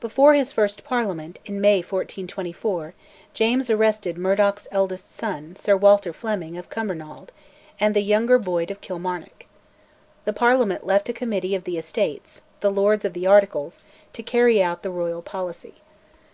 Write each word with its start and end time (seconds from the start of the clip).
Before 0.00 0.32
his 0.32 0.50
first 0.50 0.82
Parliament, 0.82 1.40
in 1.44 1.60
May 1.60 1.80
1424, 1.80 2.94
James 3.34 3.68
arrested 3.68 4.16
Murdoch's 4.16 4.66
eldest 4.72 5.10
son, 5.14 5.56
Sir 5.56 5.76
Walter 5.76 6.14
Fleming 6.14 6.56
of 6.56 6.70
Cumbernauld, 6.70 7.32
and 7.78 7.94
the 7.94 8.00
younger 8.00 8.38
Boyd 8.38 8.70
of 8.70 8.80
Kilmarnock. 8.80 9.44
The 10.24 10.32
Parliament 10.32 10.86
left 10.86 11.10
a 11.10 11.12
Committee 11.12 11.54
of 11.54 11.64
the 11.64 11.76
Estates 11.76 12.40
("The 12.60 12.70
Lords 12.72 13.04
of 13.04 13.12
the 13.12 13.26
Articles") 13.26 13.82
to 14.14 14.22
carry 14.22 14.62
out 14.62 14.80
the 14.82 14.88
royal 14.90 15.20
policy. 15.20 15.74